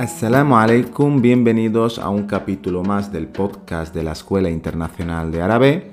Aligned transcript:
Assalamu 0.00 0.56
alaikum, 0.56 1.20
bienvenidos 1.20 1.98
a 1.98 2.08
un 2.08 2.26
capítulo 2.26 2.82
más 2.82 3.12
del 3.12 3.28
podcast 3.28 3.94
de 3.94 4.02
la 4.02 4.12
Escuela 4.12 4.48
Internacional 4.48 5.30
de 5.30 5.42
Árabe. 5.42 5.90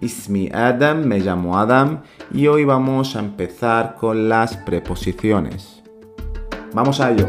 Ismi 0.00 0.48
Adam, 0.54 1.04
me 1.04 1.18
llamo 1.18 1.58
Adam 1.58 2.00
y 2.32 2.46
hoy 2.46 2.64
vamos 2.64 3.14
a 3.14 3.18
empezar 3.18 3.96
con 3.96 4.30
las 4.30 4.56
preposiciones. 4.56 5.82
Vamos 6.72 6.98
a 7.00 7.10
ello. 7.10 7.28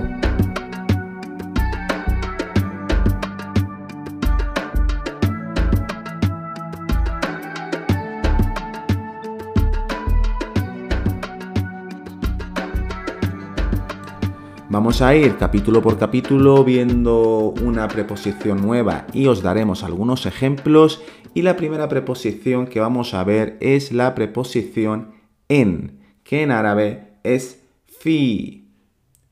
Vamos 14.73 15.03
a 15.03 15.15
ir 15.15 15.37
capítulo 15.37 15.83
por 15.83 15.99
capítulo 15.99 16.63
viendo 16.63 17.53
una 17.61 17.87
preposición 17.87 18.59
nueva 18.59 19.05
y 19.13 19.27
os 19.27 19.43
daremos 19.43 19.83
algunos 19.83 20.25
ejemplos. 20.25 21.03
Y 21.35 21.43
la 21.43 21.55
primera 21.55 21.87
preposición 21.87 22.65
que 22.65 22.79
vamos 22.79 23.13
a 23.13 23.23
ver 23.23 23.55
es 23.59 23.91
la 23.91 24.15
preposición 24.15 25.11
en, 25.47 25.99
que 26.23 26.41
en 26.41 26.49
árabe 26.49 27.19
es 27.21 27.61
fi. 27.85 28.67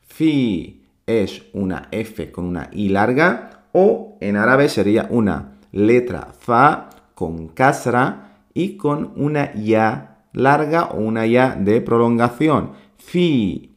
Fi 0.03 0.85
es 1.07 1.41
una 1.53 1.87
F 1.89 2.31
con 2.31 2.45
una 2.45 2.69
I 2.71 2.89
larga 2.89 3.63
o 3.71 4.19
en 4.21 4.35
árabe 4.35 4.69
sería 4.69 5.07
una 5.09 5.57
letra 5.71 6.35
fa 6.39 6.89
con 7.15 7.47
kasra 7.47 8.43
y 8.53 8.77
con 8.77 9.13
una 9.15 9.55
ya 9.55 10.19
larga 10.33 10.91
o 10.91 10.99
una 10.99 11.25
ya 11.25 11.55
de 11.55 11.81
prolongación. 11.81 12.73
Fi, 12.99 13.70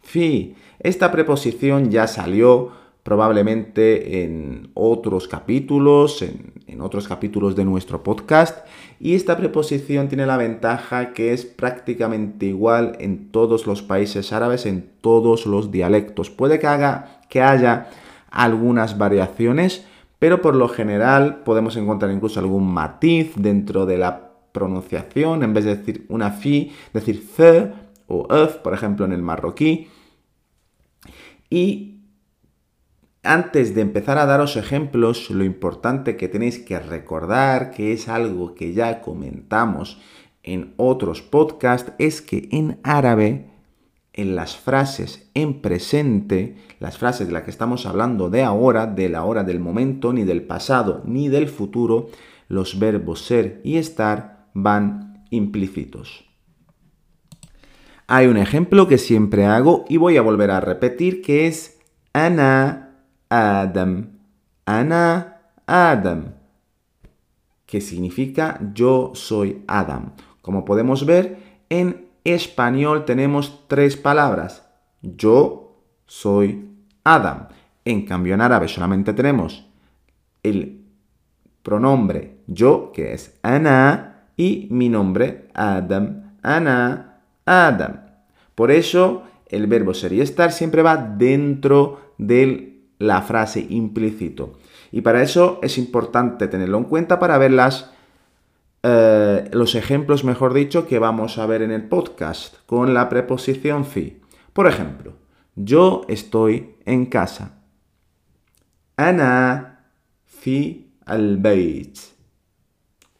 fi. 0.00 0.54
Esta 0.78 1.12
preposición 1.12 1.90
ya 1.90 2.06
salió 2.06 2.72
probablemente 3.02 4.22
en 4.22 4.70
otros 4.74 5.26
capítulos, 5.26 6.22
en, 6.22 6.80
otros 6.80 7.08
capítulos 7.08 7.56
de 7.56 7.64
nuestro 7.64 8.02
podcast. 8.02 8.66
Y 8.98 9.14
esta 9.14 9.36
preposición 9.36 10.08
tiene 10.08 10.26
la 10.26 10.36
ventaja 10.36 11.12
que 11.12 11.32
es 11.32 11.44
prácticamente 11.44 12.46
igual 12.46 12.96
en 13.00 13.30
todos 13.30 13.66
los 13.66 13.82
países 13.82 14.32
árabes, 14.32 14.66
en 14.66 14.90
todos 15.00 15.46
los 15.46 15.70
dialectos. 15.70 16.30
Puede 16.30 16.58
que, 16.58 16.66
haga, 16.66 17.20
que 17.28 17.42
haya 17.42 17.88
algunas 18.30 18.96
variaciones, 18.96 19.84
pero 20.18 20.40
por 20.40 20.54
lo 20.54 20.68
general 20.68 21.42
podemos 21.44 21.76
encontrar 21.76 22.10
incluso 22.10 22.40
algún 22.40 22.72
matiz 22.72 23.32
dentro 23.36 23.86
de 23.86 23.98
la 23.98 24.30
pronunciación. 24.52 25.42
En 25.42 25.54
vez 25.54 25.64
de 25.64 25.76
decir 25.76 26.06
una 26.08 26.30
fi, 26.30 26.72
decir 26.92 27.16
f 27.16 27.72
o 28.10 28.26
ef, 28.34 28.56
por 28.56 28.74
ejemplo 28.74 29.06
en 29.06 29.12
el 29.12 29.22
marroquí. 29.22 29.88
Y 31.48 32.00
antes 33.22 33.74
de 33.74 33.82
empezar 33.82 34.18
a 34.18 34.26
daros 34.26 34.56
ejemplos, 34.56 35.30
lo 35.30 35.44
importante 35.44 36.16
que 36.16 36.28
tenéis 36.28 36.58
que 36.58 36.78
recordar, 36.78 37.70
que 37.70 37.92
es 37.92 38.08
algo 38.08 38.54
que 38.54 38.72
ya 38.72 39.00
comentamos 39.00 40.00
en 40.42 40.74
otros 40.76 41.22
podcasts, 41.22 41.92
es 41.98 42.22
que 42.22 42.48
en 42.50 42.80
árabe, 42.82 43.50
en 44.12 44.34
las 44.34 44.56
frases 44.56 45.30
en 45.34 45.60
presente, 45.60 46.56
las 46.80 46.98
frases 46.98 47.28
de 47.28 47.32
las 47.32 47.42
que 47.42 47.50
estamos 47.50 47.86
hablando 47.86 48.30
de 48.30 48.42
ahora, 48.42 48.86
de 48.86 49.08
la 49.08 49.24
hora 49.24 49.44
del 49.44 49.60
momento, 49.60 50.12
ni 50.12 50.24
del 50.24 50.42
pasado, 50.42 51.02
ni 51.04 51.28
del 51.28 51.48
futuro, 51.48 52.08
los 52.48 52.78
verbos 52.78 53.22
ser 53.22 53.60
y 53.64 53.76
estar 53.76 54.48
van 54.54 55.24
implícitos. 55.30 56.29
Hay 58.12 58.26
un 58.26 58.38
ejemplo 58.38 58.88
que 58.88 58.98
siempre 58.98 59.46
hago 59.46 59.84
y 59.88 59.96
voy 59.96 60.16
a 60.16 60.22
volver 60.22 60.50
a 60.50 60.58
repetir 60.58 61.22
que 61.22 61.46
es 61.46 61.78
Ana 62.12 62.96
Adam. 63.28 64.18
Ana 64.66 65.42
Adam. 65.64 66.34
Que 67.66 67.80
significa 67.80 68.58
yo 68.74 69.12
soy 69.14 69.62
Adam. 69.68 70.14
Como 70.42 70.64
podemos 70.64 71.06
ver, 71.06 71.38
en 71.68 72.08
español 72.24 73.04
tenemos 73.04 73.68
tres 73.68 73.96
palabras. 73.96 74.68
Yo 75.02 75.84
soy 76.06 76.68
Adam. 77.04 77.46
En 77.84 78.06
cambio, 78.06 78.34
en 78.34 78.40
árabe 78.40 78.66
solamente 78.66 79.12
tenemos 79.12 79.68
el 80.42 80.84
pronombre 81.62 82.38
yo, 82.48 82.90
que 82.90 83.12
es 83.12 83.38
Ana, 83.44 84.24
y 84.36 84.66
mi 84.72 84.88
nombre, 84.88 85.46
Adam. 85.54 86.34
Ana 86.42 87.09
Adam. 87.50 88.02
Por 88.54 88.70
eso 88.70 89.24
el 89.48 89.66
verbo 89.66 89.92
ser 89.92 90.12
y 90.12 90.20
estar 90.20 90.52
siempre 90.52 90.82
va 90.82 90.96
dentro 90.96 92.14
de 92.16 92.84
la 92.98 93.22
frase 93.22 93.66
implícito. 93.68 94.60
Y 94.92 95.00
para 95.00 95.20
eso 95.22 95.58
es 95.60 95.76
importante 95.76 96.46
tenerlo 96.46 96.78
en 96.78 96.84
cuenta 96.84 97.18
para 97.18 97.38
ver 97.38 97.52
eh, 98.84 99.50
los 99.52 99.74
ejemplos, 99.74 100.22
mejor 100.22 100.54
dicho, 100.54 100.86
que 100.86 101.00
vamos 101.00 101.38
a 101.38 101.46
ver 101.46 101.62
en 101.62 101.72
el 101.72 101.88
podcast 101.88 102.54
con 102.66 102.94
la 102.94 103.08
preposición 103.08 103.84
fi. 103.84 104.20
Por 104.52 104.68
ejemplo, 104.68 105.14
yo 105.56 106.02
estoy 106.06 106.76
en 106.84 107.06
casa. 107.06 107.58
Ana 108.96 109.86
fi 110.24 110.92
al. 111.04 111.42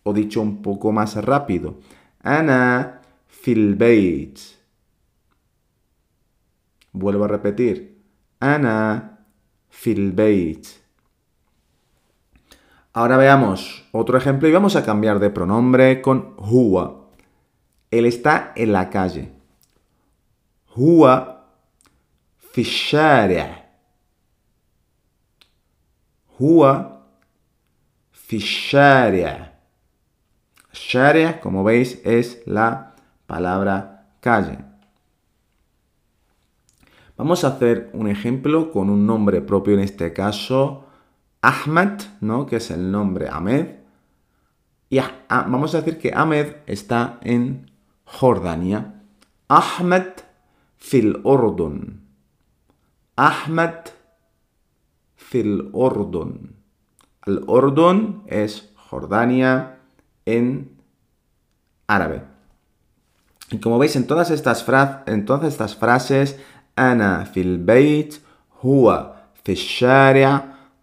O 0.05 0.13
dicho 0.13 0.41
un 0.41 0.63
poco 0.63 0.93
más 0.93 1.17
rápido. 1.17 1.81
Ana 2.23 3.00
fil 3.31 3.79
Vuelvo 6.93 7.25
a 7.25 7.29
repetir. 7.29 8.03
Ana 8.41 9.27
fil 9.69 10.15
Ahora 12.93 13.17
veamos 13.17 13.89
otro 13.93 14.19
ejemplo 14.19 14.49
y 14.49 14.53
vamos 14.53 14.75
a 14.77 14.85
cambiar 14.85 15.21
de 15.21 15.31
pronombre 15.31 16.03
con 16.03 16.35
huwa. 16.39 17.09
Él 17.91 18.07
está 18.07 18.53
en 18.57 18.73
la 18.73 18.91
calle. 18.91 19.33
Huwa 20.77 21.47
fi 22.37 22.63
shari'. 22.63 23.65
Huwa 26.39 27.07
fi 28.11 28.39
shari'. 28.39 29.51
como 31.41 31.65
veis, 31.65 32.01
es 32.05 32.43
la 32.47 32.90
palabra 33.31 34.09
calle. 34.19 34.59
Vamos 37.17 37.45
a 37.45 37.49
hacer 37.49 37.89
un 37.93 38.09
ejemplo 38.09 38.73
con 38.73 38.91
un 38.91 39.07
nombre 39.07 39.41
propio, 39.41 39.75
en 39.75 39.81
este 39.81 40.13
caso 40.13 40.87
Ahmed, 41.41 42.01
¿no? 42.21 42.45
que 42.47 42.57
es 42.57 42.73
el 42.73 42.91
nombre 42.91 43.29
Ahmed. 43.29 43.77
Y 44.89 44.99
vamos 45.29 45.77
a 45.77 45.81
decir 45.81 46.01
que 46.01 46.13
Ahmed 46.13 46.57
está 46.67 47.21
en 47.23 47.71
Jordania. 48.05 49.01
Ahmed 49.47 50.09
fil 50.77 51.21
Ordun. 51.23 52.03
Ahmed 53.15 53.77
fil 55.15 55.71
Ordun. 55.73 56.57
El 57.27 57.45
Ordun 57.47 58.25
es 58.27 58.73
Jordania 58.75 59.79
en 60.25 60.83
árabe. 61.87 62.30
Y 63.51 63.59
como 63.59 63.79
veis 63.79 63.97
en 63.97 64.07
todas 64.07 64.31
estas, 64.31 64.65
en 65.07 65.25
todas 65.25 65.45
estas 65.45 65.75
frases, 65.75 66.39
Ana 66.77 67.27
fil 67.27 67.59
beit, 67.59 68.15
Huwa 68.63 69.31
fil 69.43 69.59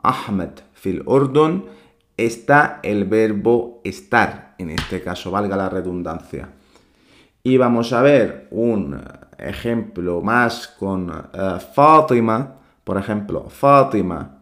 Ahmed 0.03 0.49
está 2.17 2.79
el 2.83 3.05
verbo 3.05 3.81
estar, 3.83 4.55
en 4.57 4.69
este 4.71 5.01
caso, 5.01 5.31
valga 5.31 5.55
la 5.55 5.69
redundancia. 5.69 6.49
Y 7.43 7.57
vamos 7.57 7.93
a 7.93 8.01
ver 8.01 8.47
un 8.51 9.01
ejemplo 9.37 10.21
más 10.21 10.67
con 10.67 11.09
uh, 11.09 11.59
Fátima. 11.73 12.55
Por 12.83 12.97
ejemplo, 12.97 13.49
Fátima 13.49 14.39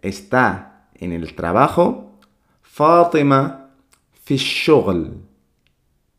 está 0.00 0.84
en 0.94 1.12
el 1.12 1.34
trabajo. 1.34 2.18
Fátima 2.62 3.70
fi. 4.24 4.38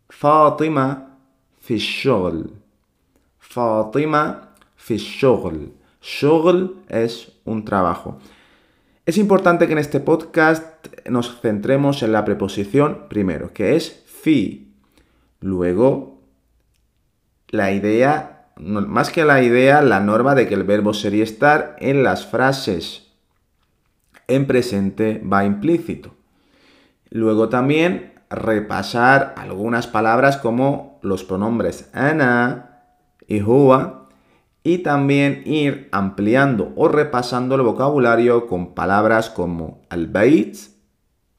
Fátima 0.09 1.12
في 1.62 1.74
الشغل 1.74 2.50
Fátima 3.48 4.54
fi 4.76 4.98
shogl. 4.98 5.72
Shogl 6.02 6.76
es 6.88 7.32
un 7.44 7.64
trabajo. 7.64 8.18
Es 9.06 9.16
importante 9.16 9.66
que 9.66 9.72
en 9.72 9.78
este 9.78 10.00
podcast 10.00 10.86
nos 11.08 11.40
centremos 11.40 12.02
en 12.02 12.12
la 12.12 12.26
preposición 12.26 13.06
primero, 13.08 13.54
que 13.54 13.74
es 13.74 14.04
fi. 14.06 14.74
Luego, 15.40 16.20
la 17.48 17.72
idea, 17.72 18.48
más 18.56 19.10
que 19.10 19.24
la 19.24 19.42
idea, 19.42 19.80
la 19.80 20.00
norma 20.00 20.34
de 20.34 20.46
que 20.46 20.54
el 20.54 20.64
verbo 20.64 20.92
ser 20.92 21.14
y 21.14 21.22
estar 21.22 21.76
en 21.80 22.02
las 22.02 22.26
frases 22.26 23.06
en 24.26 24.46
presente 24.46 25.22
va 25.24 25.46
implícito. 25.46 26.14
Luego 27.08 27.48
también 27.48 28.12
repasar 28.28 29.34
algunas 29.38 29.86
palabras 29.86 30.36
como 30.36 30.91
los 31.03 31.23
pronombres 31.23 31.89
ana 31.93 32.81
y 33.27 33.41
huwa 33.41 34.09
y 34.63 34.79
también 34.79 35.43
ir 35.45 35.89
ampliando 35.91 36.71
o 36.75 36.87
repasando 36.87 37.55
el 37.55 37.61
vocabulario 37.61 38.47
con 38.47 38.73
palabras 38.73 39.29
como 39.29 39.81
al-bayt, 39.89 40.55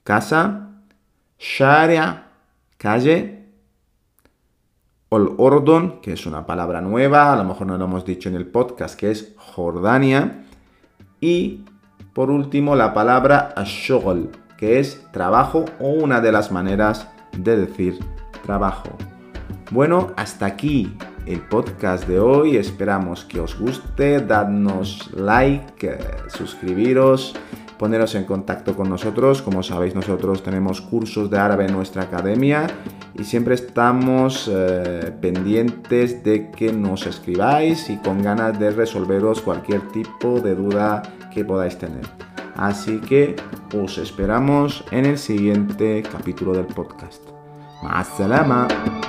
casa, 0.03 0.69
sharia, 1.39 2.29
calle, 2.77 3.49
ol-ordon, 5.09 6.01
que 6.01 6.13
es 6.13 6.27
una 6.27 6.45
palabra 6.45 6.81
nueva, 6.81 7.33
a 7.33 7.37
lo 7.37 7.45
mejor 7.45 7.67
no 7.67 7.79
lo 7.79 7.85
hemos 7.87 8.05
dicho 8.05 8.29
en 8.29 8.35
el 8.35 8.47
podcast, 8.47 8.99
que 8.99 9.11
es 9.11 9.35
Jordania, 9.39 10.45
y 11.21 11.65
por 12.13 12.31
último 12.31 12.77
la 12.77 12.93
palabra 12.93 13.55
ashogol, 13.57 14.31
que 14.59 14.81
es 14.81 15.07
trabajo 15.13 15.65
o 15.81 15.89
una 15.89 16.21
de 16.21 16.33
las 16.33 16.53
maneras 16.53 17.09
de 17.37 17.57
decir 17.57 17.99
trabajo. 18.45 18.91
Bueno, 19.71 20.13
hasta 20.17 20.47
aquí 20.47 20.97
el 21.27 21.41
podcast 21.41 22.07
de 22.07 22.21
hoy. 22.21 22.57
Esperamos 22.57 23.25
que 23.25 23.41
os 23.41 23.59
guste. 23.59 24.21
Dadnos 24.21 25.11
like, 25.15 25.99
suscribiros, 26.29 27.35
poneros 27.79 28.15
en 28.15 28.25
contacto 28.25 28.77
con 28.77 28.89
nosotros. 28.89 29.43
Como 29.43 29.63
sabéis, 29.63 29.95
nosotros 29.95 30.43
tenemos 30.43 30.81
cursos 30.81 31.31
de 31.31 31.39
árabe 31.39 31.67
en 31.67 31.73
nuestra 31.73 32.03
academia 32.03 32.67
y 33.19 33.25
siempre 33.25 33.55
estamos 33.55 34.51
eh, 34.53 35.13
pendientes 35.21 36.23
de 36.25 36.51
que 36.51 36.73
nos 36.73 37.07
escribáis 37.07 37.89
y 37.89 37.97
con 37.99 38.23
ganas 38.23 38.59
de 38.59 38.71
resolveros 38.71 39.41
cualquier 39.41 39.81
tipo 39.89 40.41
de 40.41 40.55
duda 40.55 41.03
que 41.33 41.45
podáis 41.45 41.79
tener. 41.79 42.05
Así 42.57 43.01
que 43.01 43.35
os 43.75 43.99
esperamos 43.99 44.85
en 44.91 45.07
el 45.07 45.19
siguiente 45.19 46.03
capítulo 46.03 46.53
del 46.53 46.67
podcast. 46.67 47.23
¡Más! 47.83 49.04